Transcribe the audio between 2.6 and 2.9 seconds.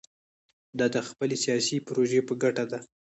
ده.